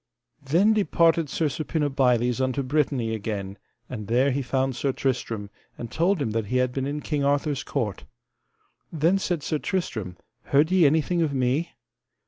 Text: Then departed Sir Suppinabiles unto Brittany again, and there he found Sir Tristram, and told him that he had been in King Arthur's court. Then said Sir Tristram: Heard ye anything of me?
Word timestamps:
Then 0.41 0.73
departed 0.73 1.29
Sir 1.29 1.45
Suppinabiles 1.45 2.41
unto 2.41 2.63
Brittany 2.63 3.13
again, 3.13 3.59
and 3.87 4.07
there 4.07 4.31
he 4.31 4.41
found 4.41 4.75
Sir 4.75 4.91
Tristram, 4.91 5.51
and 5.77 5.91
told 5.91 6.19
him 6.19 6.31
that 6.31 6.47
he 6.47 6.57
had 6.57 6.71
been 6.71 6.87
in 6.87 7.01
King 7.01 7.23
Arthur's 7.23 7.63
court. 7.63 8.05
Then 8.91 9.19
said 9.19 9.43
Sir 9.43 9.59
Tristram: 9.59 10.17
Heard 10.45 10.71
ye 10.71 10.87
anything 10.87 11.21
of 11.21 11.35
me? 11.35 11.73